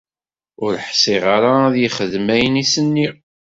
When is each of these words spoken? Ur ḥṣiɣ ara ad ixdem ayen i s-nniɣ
Ur 0.63 0.73
ḥṣiɣ 0.87 1.23
ara 1.35 1.53
ad 1.67 1.75
ixdem 1.87 2.27
ayen 2.35 2.61
i 2.63 2.65
s-nniɣ 2.71 3.13